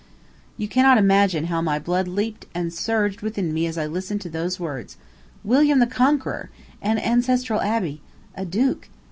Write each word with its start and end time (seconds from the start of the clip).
You 0.57 0.67
cannot 0.67 0.97
imagine 0.97 1.43
how 1.45 1.61
my 1.61 1.77
blood 1.77 2.07
leaped 2.07 2.47
and 2.55 2.73
surged 2.73 3.21
within 3.21 3.53
me 3.53 3.67
as 3.67 3.77
I 3.77 3.85
listened 3.85 4.21
to 4.21 4.31
those 4.31 4.59
words. 4.59 4.97
William 5.43 5.77
the 5.77 5.85
Conqueror! 5.85 6.49
An 6.81 6.97
ancestral 6.97 7.61
abbey! 7.61 8.01
A 8.33 8.43
duke! 8.43 8.89